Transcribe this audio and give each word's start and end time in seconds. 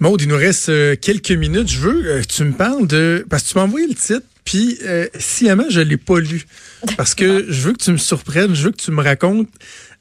Maud, 0.00 0.20
il 0.22 0.28
nous 0.28 0.36
reste 0.36 0.70
euh, 0.70 0.96
quelques 0.96 1.30
minutes. 1.30 1.68
Je 1.68 1.78
veux 1.78 2.06
euh, 2.06 2.22
que 2.22 2.26
tu 2.26 2.42
me 2.44 2.52
parles 2.52 2.86
de... 2.86 3.26
Parce 3.28 3.42
que 3.42 3.48
tu 3.50 3.58
m'as 3.58 3.64
envoyé 3.64 3.86
le 3.86 3.94
titre, 3.94 4.26
puis 4.44 4.78
euh, 4.82 5.06
sciemment, 5.18 5.66
je 5.68 5.80
l'ai 5.80 5.98
pas 5.98 6.18
lu. 6.18 6.46
Parce 6.96 7.14
que 7.14 7.44
je 7.50 7.60
veux 7.60 7.72
que 7.74 7.82
tu 7.84 7.92
me 7.92 7.98
surprennes, 7.98 8.54
je 8.54 8.64
veux 8.64 8.70
que 8.70 8.80
tu 8.80 8.92
me 8.92 9.02
racontes 9.02 9.48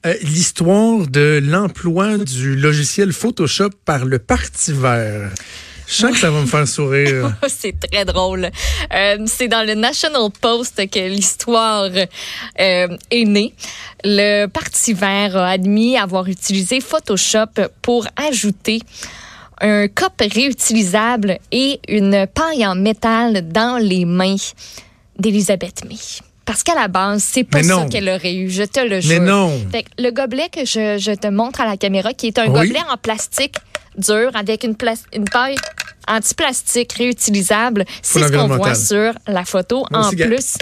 euh, 0.06 0.14
l'histoire 0.22 1.06
de 1.08 1.42
l'emploi 1.44 2.18
du 2.18 2.56
logiciel 2.56 3.12
Photoshop 3.12 3.72
par 3.84 4.06
le 4.06 4.20
Parti 4.20 4.72
vert. 4.72 5.32
Je 5.86 5.94
sens 5.94 6.12
que 6.12 6.20
ça 6.20 6.31
va 6.31 6.40
me 6.40 6.45
faire 6.45 6.66
sourire. 6.66 7.36
c'est 7.50 7.78
très 7.78 8.06
drôle. 8.06 8.50
Euh, 8.94 9.18
c'est 9.26 9.50
dans 9.50 9.68
le 9.68 9.73
National 9.73 10.30
Post 10.40 10.90
que 10.90 11.09
l'histoire 11.09 11.90
euh, 11.92 12.08
est 13.12 13.26
née. 13.26 13.54
Le 14.06 14.45
Parti 14.45 14.94
vert 14.94 15.36
a 15.36 15.50
admis 15.50 15.98
avoir 15.98 16.30
utilisé 16.30 16.80
Photoshop 16.80 17.68
pour 17.81 18.08
ajouter 18.16 18.80
un 19.62 19.88
cop 19.88 20.13
réutilisable 20.20 21.40
et 21.52 21.80
une 21.88 22.27
paille 22.27 22.66
en 22.66 22.76
métal 22.76 23.47
dans 23.50 23.78
les 23.78 24.06
mains 24.06 24.36
d'Elisabeth 25.17 25.84
May. 25.86 25.97
Parce 26.45 26.64
qu'à 26.64 26.73
la 26.73 26.88
base, 26.88 27.23
c'est 27.23 27.44
pas 27.44 27.61
ça 27.61 27.86
qu'elle 27.92 28.09
aurait 28.09 28.34
eu, 28.36 28.50
je 28.50 28.64
te 28.64 28.80
le 28.80 29.00
jure. 29.02 29.22
Mais 29.22 29.25
non. 29.28 29.52
Fait 29.72 29.84
que 29.84 29.89
le 30.00 30.09
gobelet 30.11 30.50
que 30.52 30.66
je, 30.66 30.97
je 30.97 31.11
te 31.14 31.28
montre 31.28 31.61
à 31.61 31.66
la 31.66 31.78
caméra, 31.78 32.14
qui 32.14 32.28
est 32.28 32.39
un 32.39 32.47
Oui. 32.47 32.53
gobelet 32.69 32.81
en 32.89 32.97
plastique 32.97 33.56
dur 33.97 34.31
avec 34.34 34.64
une, 34.64 34.75
paille 34.75 35.56
anti-plastique 36.08 36.94
réutilisable, 36.94 37.86
c'est 38.02 38.19
ce 38.19 38.31
qu'on 38.31 38.47
voit 38.47 38.73
sur 38.75 39.14
la 39.28 39.45
photo. 39.45 39.86
Moi 39.91 40.00
En 40.02 40.08
aussi, 40.08 40.16
plus, 40.16 40.58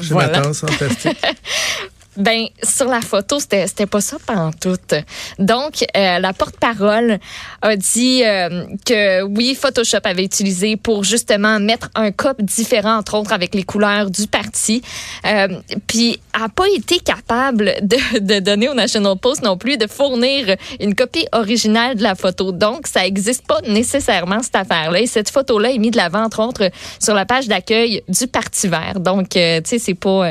J'ai 0.00 0.12
Voilà. 0.14 0.40
en 0.48 0.52
plastique. 0.52 1.16
ben 2.18 2.48
sur 2.62 2.88
la 2.88 3.00
photo, 3.00 3.38
c'était 3.38 3.66
c'était 3.68 3.86
pas 3.86 4.00
ça 4.00 4.16
pantoute. 4.26 4.94
Donc 5.38 5.84
euh, 5.96 6.18
la 6.18 6.32
porte-parole 6.32 7.18
a 7.62 7.76
dit 7.76 8.24
euh, 8.24 8.64
que 8.84 9.22
oui, 9.22 9.54
Photoshop 9.54 10.00
avait 10.02 10.24
utilisé 10.24 10.76
pour 10.76 11.04
justement 11.04 11.60
mettre 11.60 11.90
un 11.94 12.10
cop 12.10 12.42
différent 12.42 12.96
entre 12.96 13.16
autres 13.16 13.32
avec 13.32 13.54
les 13.54 13.62
couleurs 13.62 14.10
du 14.10 14.26
parti. 14.26 14.82
Euh, 15.26 15.60
puis 15.86 16.18
a 16.32 16.48
pas 16.48 16.66
été 16.74 16.98
capable 16.98 17.74
de, 17.82 18.18
de 18.18 18.40
donner 18.40 18.68
au 18.68 18.74
National 18.74 19.16
Post 19.16 19.42
non 19.42 19.56
plus 19.56 19.76
de 19.76 19.86
fournir 19.86 20.56
une 20.80 20.96
copie 20.96 21.26
originale 21.30 21.96
de 21.96 22.02
la 22.02 22.16
photo. 22.16 22.50
Donc 22.50 22.88
ça 22.88 23.06
existe 23.06 23.46
pas 23.46 23.60
nécessairement 23.60 24.42
cette 24.42 24.56
affaire-là 24.56 25.00
et 25.00 25.06
cette 25.06 25.30
photo-là 25.30 25.70
est 25.70 25.78
mise 25.78 25.92
de 25.92 25.98
l'avant 25.98 26.24
entre 26.24 26.42
autres 26.42 26.68
sur 26.98 27.14
la 27.14 27.26
page 27.26 27.46
d'accueil 27.46 28.02
du 28.08 28.26
Parti 28.26 28.66
vert. 28.66 28.98
Donc 28.98 29.28
tu 29.28 29.38
sais 29.38 29.78
c'est 29.78 29.94
pas 29.94 30.28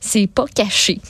c'est 0.00 0.26
pas 0.26 0.46
caché. 0.54 1.00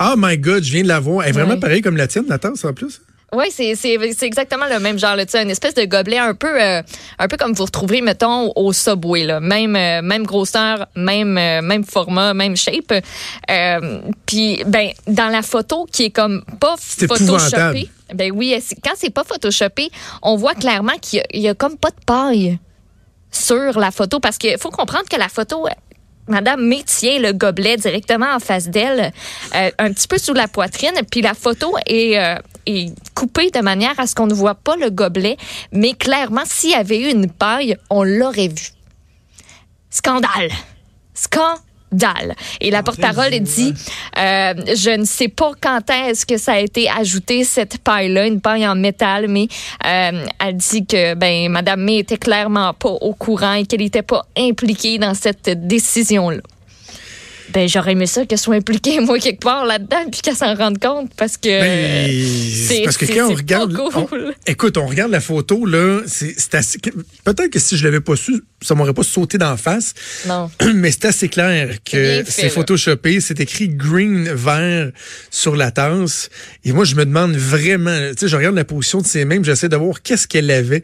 Oh 0.00 0.14
my 0.16 0.38
God, 0.38 0.62
je 0.64 0.72
viens 0.72 0.82
de 0.82 0.88
la 0.88 1.00
voir. 1.00 1.24
Elle 1.24 1.30
est 1.30 1.32
vraiment 1.32 1.58
pareille 1.58 1.82
comme 1.82 1.96
la 1.96 2.06
tienne, 2.06 2.24
la 2.28 2.38
tasse 2.38 2.64
en 2.64 2.72
plus. 2.72 3.00
Oui, 3.34 3.46
c'est 3.50 3.74
c'est 3.76 3.96
c'est 4.14 4.26
exactement 4.26 4.66
le 4.70 4.78
même 4.78 4.98
genre, 4.98 5.16
là, 5.16 5.24
tu 5.24 5.30
sais, 5.32 5.42
une 5.42 5.48
espèce 5.48 5.72
de 5.72 5.86
gobelet 5.86 6.18
un 6.18 6.34
peu 6.34 6.60
euh, 6.62 6.82
un 7.18 7.28
peu 7.28 7.38
comme 7.38 7.54
vous 7.54 7.64
retrouverez 7.64 8.02
mettons 8.02 8.52
au 8.56 8.74
Subway 8.74 9.24
là, 9.24 9.40
même 9.40 9.74
euh, 9.74 10.02
même 10.02 10.24
grosseur, 10.24 10.86
même 10.96 11.38
euh, 11.38 11.62
même 11.62 11.82
format, 11.82 12.34
même 12.34 12.56
shape. 12.58 12.92
Puis 14.26 14.62
ben 14.66 14.90
dans 15.06 15.28
la 15.28 15.40
photo 15.42 15.86
qui 15.90 16.04
est 16.04 16.10
comme 16.10 16.44
pas 16.60 16.74
photoshopée. 17.08 17.88
Ben 18.14 18.30
oui, 18.34 18.54
quand 18.84 18.92
c'est 18.96 19.08
pas 19.10 19.24
photoshopé, 19.24 19.88
on 20.22 20.36
voit 20.36 20.54
clairement 20.54 20.98
qu'il 21.00 21.20
y, 21.20 21.22
a- 21.22 21.26
il 21.32 21.40
y 21.40 21.48
a 21.48 21.54
comme 21.54 21.78
pas 21.78 21.88
de 21.90 22.04
paille 22.04 22.58
sur 23.30 23.78
la 23.80 23.90
photo 23.90 24.20
parce 24.20 24.36
qu'il 24.36 24.58
faut 24.58 24.70
comprendre 24.70 25.08
que 25.08 25.16
la 25.16 25.30
photo 25.30 25.66
Madame 26.28 26.66
May 26.66 26.82
tient 26.84 27.18
le 27.18 27.32
gobelet 27.32 27.76
directement 27.76 28.34
en 28.34 28.38
face 28.38 28.68
d'elle, 28.68 29.12
euh, 29.54 29.70
un 29.78 29.92
petit 29.92 30.06
peu 30.06 30.18
sous 30.18 30.34
la 30.34 30.48
poitrine, 30.48 30.92
puis 31.10 31.20
la 31.20 31.34
photo 31.34 31.74
est, 31.86 32.18
euh, 32.18 32.36
est 32.66 32.94
coupée 33.14 33.50
de 33.50 33.60
manière 33.60 33.98
à 33.98 34.06
ce 34.06 34.14
qu'on 34.14 34.26
ne 34.26 34.34
voit 34.34 34.54
pas 34.54 34.76
le 34.76 34.90
gobelet, 34.90 35.36
mais 35.72 35.94
clairement, 35.94 36.44
s'il 36.44 36.70
y 36.70 36.74
avait 36.74 37.00
eu 37.00 37.10
une 37.10 37.30
paille, 37.30 37.76
on 37.90 38.04
l'aurait 38.04 38.48
vu. 38.48 38.68
Scandale. 39.90 40.50
Scandale. 41.14 41.58
Et 42.60 42.70
la 42.70 42.82
porte-parole 42.82 43.32
dit, 43.40 43.74
euh, 44.18 44.54
je 44.74 44.96
ne 44.98 45.04
sais 45.04 45.28
pas 45.28 45.52
quand 45.60 45.80
est-ce 45.90 46.26
que 46.26 46.36
ça 46.36 46.52
a 46.52 46.58
été 46.58 46.88
ajouté, 46.88 47.44
cette 47.44 47.78
paille-là, 47.78 48.26
une 48.26 48.40
paille 48.40 48.66
en 48.66 48.74
métal, 48.74 49.28
mais 49.28 49.48
euh, 49.86 50.24
elle 50.40 50.56
dit 50.56 50.84
que 50.86 51.14
ben 51.14 51.50
Madame 51.50 51.82
May 51.82 51.98
était 51.98 52.16
clairement 52.16 52.72
pas 52.74 52.90
au 52.90 53.14
courant 53.14 53.54
et 53.54 53.66
qu'elle 53.66 53.80
n'était 53.80 54.02
pas 54.02 54.24
impliquée 54.36 54.98
dans 54.98 55.14
cette 55.14 55.66
décision-là. 55.66 56.40
Ben, 57.52 57.68
j'aurais 57.68 57.92
aimé 57.92 58.06
ça 58.06 58.24
qu'elle 58.26 58.38
soit 58.38 58.54
impliquée, 58.56 59.00
moi, 59.04 59.18
quelque 59.18 59.40
part 59.40 59.64
là-dedans, 59.66 60.04
puis 60.10 60.20
qu'elle 60.20 60.36
s'en 60.36 60.54
rende 60.54 60.78
compte, 60.78 61.10
parce 61.16 61.36
que 61.36 61.48
Ben, 61.48 62.06
c'est- 62.08 62.74
c'est 62.76 62.82
parce 62.84 62.96
que 62.96 63.06
quand 63.06 63.30
on 63.30 63.34
regarde, 63.34 63.76
on- 63.94 64.06
cool. 64.06 64.34
écoute, 64.46 64.76
on 64.76 64.86
regarde 64.86 65.10
la 65.12 65.20
photo 65.20 65.66
là, 65.66 66.00
c'est 66.06 66.54
assez. 66.54 66.78
Peut-être 67.24 67.50
que 67.50 67.58
si 67.58 67.76
je 67.76 67.84
l'avais 67.84 68.00
pas 68.00 68.16
su, 68.16 68.42
ça 68.60 68.74
m'aurait 68.74 68.94
pas 68.94 69.02
sauté 69.02 69.38
d'en 69.38 69.56
face. 69.56 69.94
Non. 70.26 70.50
Mais 70.74 70.90
c'est 70.90 71.06
assez 71.06 71.28
clair 71.28 71.76
que 71.84 72.22
c'est 72.26 72.48
photoshopé, 72.48 73.20
c'est 73.20 73.40
écrit 73.40 73.68
green 73.68 74.28
vert 74.32 74.90
sur 75.30 75.56
la 75.56 75.70
tasse. 75.70 76.30
Et 76.64 76.72
moi, 76.72 76.84
je 76.84 76.94
me 76.94 77.04
demande 77.04 77.34
vraiment, 77.36 77.98
tu 78.10 78.18
sais, 78.20 78.28
je 78.28 78.36
regarde 78.36 78.54
la 78.56 78.64
position 78.64 79.00
de 79.00 79.06
ses 79.06 79.24
mains, 79.24 79.42
j'essaie 79.42 79.68
de 79.68 79.76
voir 79.76 80.02
qu'est-ce 80.02 80.26
qu'elle 80.26 80.50
avait 80.50 80.82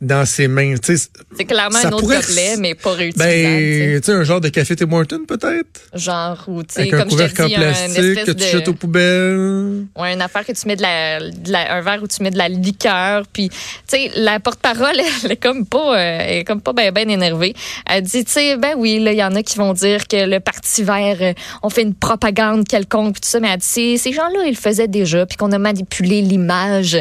dans 0.00 0.24
ses 0.24 0.48
mains. 0.48 0.74
C'est 0.82 1.44
clairement 1.44 1.78
un 1.78 1.88
autre 1.92 2.00
pourrait 2.00 2.20
gobelet, 2.20 2.56
mais 2.58 2.74
pas 2.74 2.92
réutilisable. 2.92 3.30
ben, 3.30 4.00
tu 4.00 4.06
sais, 4.06 4.12
un 4.12 4.24
genre 4.24 4.40
de 4.40 4.48
café 4.48 4.74
Tim 4.74 4.90
Hortons 4.92 5.24
peut-être? 5.26 5.80
Genre, 5.94 6.42
ou 6.48 6.62
tu 6.62 6.74
sais, 6.74 6.88
comme 6.88 7.10
je 7.10 7.16
te 7.16 7.46
dis, 7.46 7.54
plastique 7.54 8.24
que 8.24 8.30
tu 8.30 8.34
de... 8.34 8.40
jettes 8.40 8.68
aux 8.68 8.74
poubelles. 8.74 9.84
Ouais, 9.96 10.14
une 10.14 10.22
affaire 10.22 10.46
que 10.46 10.52
tu 10.52 10.66
mets 10.66 10.76
de 10.76 10.82
la, 10.82 11.20
de 11.20 11.52
la- 11.52 11.74
un 11.74 11.80
verre 11.82 12.02
où 12.02 12.06
tu 12.06 12.22
mets 12.22 12.30
de 12.30 12.38
la 12.38 12.48
liqueur, 12.48 13.24
puis 13.32 13.50
tu 13.50 13.56
sais 13.86 14.10
la 14.14 14.40
porte-parole 14.40 14.96
elle 15.24 15.32
est 15.32 15.36
comme 15.36 15.66
pas 15.66 15.98
euh, 15.98 16.18
elle 16.20 16.38
est 16.38 16.44
comme 16.44 16.60
pas 16.60 16.72
ben 16.72 16.92
ben 16.92 17.10
énervée. 17.10 17.54
Elle 17.86 18.02
dit 18.02 18.24
tu 18.24 18.32
sais 18.32 18.56
ben 18.56 18.74
oui, 18.76 19.00
là 19.00 19.12
il 19.12 19.18
y 19.18 19.24
en 19.24 19.34
a 19.34 19.42
qui 19.42 19.58
vont 19.58 19.72
dire 19.72 20.08
que 20.08 20.28
le 20.28 20.40
parti 20.40 20.82
vert 20.82 21.18
euh, 21.20 21.32
on 21.62 21.70
fait 21.70 21.82
une 21.82 21.94
propagande 21.94 22.66
quelconque 22.66 23.14
puis 23.14 23.20
tout 23.20 23.28
ça 23.28 23.40
mais 23.40 23.48
elle 23.48 23.58
dit 23.58 23.98
ces, 23.98 24.12
gens-là 24.12 24.44
ils 24.46 24.50
le 24.50 24.56
faisaient 24.56 24.88
déjà 24.88 25.26
puis 25.26 25.36
qu'on 25.36 25.52
a 25.52 25.58
manipulé 25.58 26.22
l'image. 26.22 26.94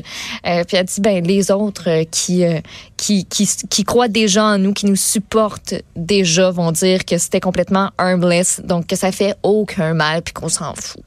Euh, 0.46 0.64
puis 0.68 0.78
elle 0.78 0.86
dit 0.86 1.02
ben 1.02 1.26
les 1.26 1.52
autres 1.52 2.04
qui, 2.12 2.44
euh, 2.44 2.60
qui 3.00 3.26
qui 3.26 3.50
qui 3.70 3.84
croient 3.86 4.10
déjà 4.10 4.44
en 4.44 4.58
nous, 4.58 4.74
qui 4.74 4.86
nous 4.86 4.96
supportent 4.98 5.74
déjà 5.96 6.52
vont 6.52 6.72
dire 6.72 7.06
que 7.06 7.18
c'était 7.18 7.40
complètement 7.40 7.92
harmless, 7.98 8.62
donc 8.64 8.88
que 8.88 8.96
ça 8.98 9.12
fait 9.12 9.36
aucun 9.42 9.94
mal 9.94 10.22
puis 10.22 10.34
qu'on 10.34 10.50
s'en 10.50 10.76
fout. 10.76 11.02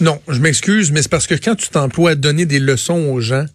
Non, 0.00 0.20
je 0.28 0.40
m'excuse, 0.40 0.90
mais 0.90 1.02
c'est 1.02 1.08
parce 1.08 1.26
que 1.26 1.34
quand 1.36 1.54
tu 1.54 1.68
t'emploies 1.68 2.10
à 2.10 2.14
donner 2.16 2.46
des 2.46 2.58
leçons 2.58 3.06
aux 3.12 3.20
gens, 3.20 3.46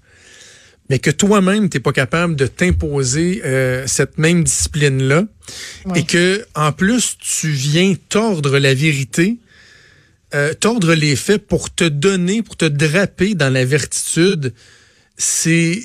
mais 0.90 0.98
que 1.00 1.12
toi-même, 1.12 1.70
tu 1.70 1.78
n'es 1.78 1.82
pas 1.82 1.92
capable 1.92 2.36
de 2.36 2.48
t'imposer 2.48 3.42
euh, 3.46 3.84
cette 3.86 4.18
même 4.18 4.44
discipline-là, 4.44 5.24
Ouais. 5.86 6.00
et 6.00 6.04
que 6.06 6.46
en 6.56 6.72
plus, 6.72 7.18
tu 7.18 7.50
viens 7.50 7.94
tordre 8.10 8.58
la 8.58 8.74
vérité, 8.74 9.38
euh, 10.34 10.54
tordre 10.54 10.94
les 10.94 11.16
faits 11.16 11.46
pour 11.48 11.74
te 11.74 11.84
donner, 11.84 12.42
pour 12.42 12.56
te 12.56 12.66
draper 12.66 13.34
dans 13.36 13.52
la 13.52 13.66
vertitude, 13.66 14.54
c'est 15.18 15.82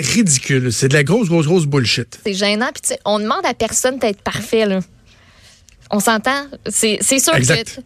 ridicule. 0.00 0.72
C'est 0.72 0.88
de 0.88 0.94
la 0.94 1.04
grosse, 1.04 1.28
grosse, 1.28 1.46
grosse 1.46 1.66
bullshit. 1.66 2.18
C'est 2.24 2.34
gênant. 2.34 2.70
Puis, 2.72 2.82
tu 2.82 2.88
sais, 2.88 3.00
on 3.04 3.18
demande 3.18 3.44
à 3.44 3.54
personne 3.54 3.98
d'être 3.98 4.22
parfait, 4.22 4.66
là. 4.66 4.80
On 5.90 6.00
s'entend? 6.00 6.44
C'est 6.68 7.00
sûr 7.02 7.34
Exact. 7.34 7.76
que 7.76 7.80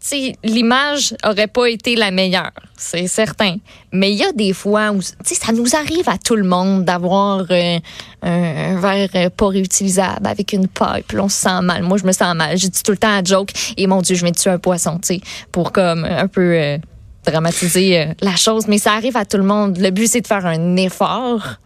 tu 0.00 0.08
sais, 0.08 0.36
l'image 0.42 1.14
aurait 1.24 1.46
pas 1.46 1.66
été 1.66 1.94
la 1.94 2.10
meilleure, 2.10 2.52
c'est 2.74 3.06
certain. 3.06 3.56
Mais 3.92 4.10
il 4.12 4.16
y 4.16 4.24
a 4.24 4.32
des 4.32 4.54
fois 4.54 4.92
où 4.92 5.02
tu 5.02 5.08
sais, 5.24 5.34
ça 5.34 5.52
nous 5.52 5.76
arrive 5.76 6.08
à 6.08 6.16
tout 6.16 6.36
le 6.36 6.44
monde 6.44 6.86
d'avoir 6.86 7.44
euh, 7.50 7.78
un, 8.22 8.30
un 8.30 8.80
verre 8.80 9.10
euh, 9.14 9.28
pas 9.28 9.48
réutilisable 9.48 10.26
avec 10.26 10.54
une 10.54 10.68
paille, 10.68 11.04
puis 11.06 11.18
on 11.18 11.28
se 11.28 11.42
sent 11.42 11.60
mal. 11.62 11.82
Moi, 11.82 11.98
je 11.98 12.06
me 12.06 12.12
sens 12.12 12.34
mal. 12.34 12.56
J'ai 12.56 12.70
dit 12.70 12.82
tout 12.82 12.92
le 12.92 12.96
temps 12.96 13.14
à 13.14 13.22
joke, 13.22 13.50
et 13.76 13.86
mon 13.86 14.00
Dieu, 14.00 14.16
je 14.16 14.24
de 14.24 14.30
tuer 14.30 14.48
un 14.48 14.58
poisson, 14.58 14.98
tu 14.98 15.16
sais, 15.16 15.20
pour 15.52 15.70
comme 15.70 16.04
un 16.04 16.28
peu 16.28 16.54
euh, 16.54 16.78
dramatiser 17.24 18.00
euh, 18.00 18.06
la 18.20 18.36
chose. 18.36 18.66
Mais 18.68 18.78
ça 18.78 18.92
arrive 18.92 19.16
à 19.16 19.24
tout 19.24 19.36
le 19.36 19.44
monde. 19.44 19.78
Le 19.78 19.90
but, 19.90 20.06
c'est 20.08 20.20
de 20.20 20.26
faire 20.26 20.46
un 20.46 20.76
effort. 20.76 21.56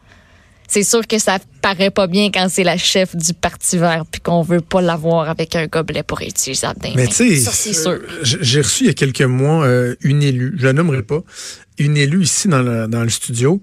C'est 0.66 0.82
sûr 0.82 1.06
que 1.06 1.18
ça 1.18 1.38
paraît 1.60 1.90
pas 1.90 2.06
bien 2.06 2.30
quand 2.32 2.48
c'est 2.50 2.64
la 2.64 2.76
chef 2.78 3.14
du 3.14 3.34
Parti 3.34 3.76
vert 3.76 4.04
puis 4.10 4.20
qu'on 4.20 4.42
veut 4.42 4.62
pas 4.62 4.80
l'avoir 4.80 5.28
avec 5.28 5.54
un 5.56 5.66
gobelet 5.66 6.02
pour 6.02 6.18
réutilisable 6.18 6.80
dans 6.80 6.88
Mais 6.96 7.06
tu 7.06 7.14
sais, 7.14 7.36
Ça, 7.36 7.52
c'est 7.52 7.74
sûr. 7.74 7.90
euh, 7.90 8.00
j'ai 8.22 8.60
reçu 8.62 8.84
il 8.84 8.86
y 8.86 8.90
a 8.90 8.94
quelques 8.94 9.20
mois 9.22 9.64
euh, 9.66 9.94
une 10.00 10.22
élue, 10.22 10.54
je 10.56 10.64
la 10.64 10.72
nommerai 10.72 11.02
pas, 11.02 11.20
une 11.78 11.96
élue 11.98 12.22
ici 12.22 12.48
dans 12.48 12.60
le, 12.62 12.88
dans 12.88 13.02
le 13.02 13.10
studio 13.10 13.60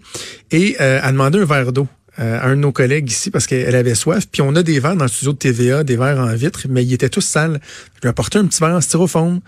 et 0.52 0.78
euh, 0.80 1.00
a 1.02 1.12
demandé 1.12 1.40
un 1.40 1.46
verre 1.46 1.74
d'eau 1.74 1.88
à 2.18 2.46
un 2.46 2.52
de 2.52 2.62
nos 2.62 2.72
collègues 2.72 3.10
ici 3.10 3.32
parce 3.32 3.48
qu'elle 3.48 3.76
avait 3.76 3.96
soif. 3.96 4.28
Puis 4.32 4.42
on 4.44 4.56
a 4.56 4.62
des 4.62 4.80
verres 4.80 4.96
dans 4.96 5.06
le 5.06 5.10
studio 5.10 5.32
de 5.34 5.38
TVA, 5.38 5.84
des 5.84 5.98
verres 5.98 6.20
en 6.20 6.34
vitre, 6.36 6.68
mais 6.70 6.84
ils 6.86 6.94
étaient 6.94 7.10
tous 7.10 7.22
sales. 7.22 7.60
Je 7.96 8.02
lui 8.02 8.08
ai 8.08 8.10
apporté 8.10 8.38
un 8.38 8.46
petit 8.46 8.60
verre 8.60 8.76
en 8.76 8.82
styrofoam. 8.82 9.40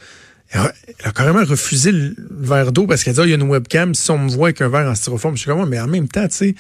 Elle 0.54 0.62
a, 1.04 1.12
carrément 1.12 1.44
refusé 1.44 1.92
le 1.92 2.16
verre 2.30 2.72
d'eau 2.72 2.86
parce 2.86 3.04
qu'elle 3.04 3.14
dit, 3.16 3.20
Ah, 3.22 3.26
il 3.26 3.30
y 3.30 3.34
a 3.34 3.36
une 3.36 3.44
webcam, 3.44 3.96
si 3.96 4.12
on 4.12 4.20
me 4.20 4.30
voit 4.30 4.48
avec 4.50 4.62
un 4.62 4.70
verre 4.70 4.88
en 4.88 4.96
styrofoam, 4.96 5.36
je 5.36 5.42
suis 5.42 5.50
comme, 5.50 5.68
mais 5.68 5.80
en 5.80 5.88
même 5.88 6.08
temps, 6.08 6.28
tu 6.28 6.36
sais, 6.36 6.56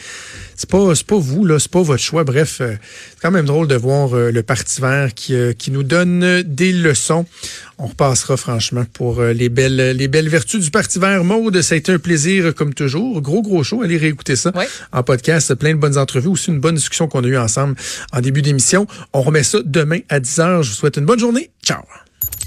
c'est 0.55 0.69
pas, 0.69 0.95
c'est 0.95 1.05
pas 1.05 1.17
vous, 1.17 1.45
là, 1.45 1.59
c'est 1.59 1.71
pas 1.71 1.81
votre 1.81 2.01
choix. 2.01 2.23
Bref, 2.23 2.59
euh, 2.61 2.73
c'est 3.11 3.19
quand 3.21 3.31
même 3.31 3.45
drôle 3.45 3.67
de 3.67 3.75
voir 3.75 4.15
euh, 4.15 4.31
le 4.31 4.41
Parti 4.43 4.81
vert 4.81 5.13
qui, 5.13 5.35
euh, 5.35 5.53
qui 5.53 5.69
nous 5.71 5.83
donne 5.83 6.41
des 6.41 6.71
leçons. 6.71 7.25
On 7.77 7.87
repassera 7.87 8.37
franchement 8.37 8.85
pour 8.93 9.21
les 9.21 9.49
belles, 9.49 9.91
les 9.97 10.07
belles 10.07 10.29
vertus 10.29 10.63
du 10.63 10.71
Parti 10.71 10.99
vert. 10.99 11.23
Maude, 11.23 11.61
ça 11.61 11.75
a 11.75 11.77
été 11.77 11.91
un 11.91 11.99
plaisir 11.99 12.53
comme 12.55 12.73
toujours. 12.73 13.21
Gros, 13.21 13.41
gros 13.41 13.63
show. 13.63 13.81
Allez 13.81 13.97
réécouter 13.97 14.35
ça 14.35 14.51
Oui. 14.55 14.65
en 14.91 15.03
podcast. 15.03 15.53
Plein 15.55 15.71
de 15.71 15.79
bonnes 15.79 15.97
entrevues. 15.97 16.29
Aussi 16.29 16.49
une 16.51 16.59
bonne 16.59 16.75
discussion 16.75 17.07
qu'on 17.07 17.23
a 17.23 17.27
eue 17.27 17.37
ensemble 17.37 17.75
en 18.11 18.21
début 18.21 18.41
d'émission. 18.41 18.87
On 19.11 19.21
remet 19.21 19.43
ça 19.43 19.59
demain 19.65 19.99
à 20.09 20.19
10h. 20.19 20.61
Je 20.63 20.69
vous 20.69 20.75
souhaite 20.75 20.97
une 20.97 21.05
bonne 21.05 21.19
journée. 21.19 21.49
Ciao. 21.65 21.81